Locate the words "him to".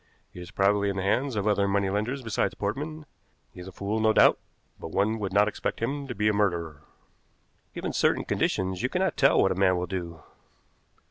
5.79-6.15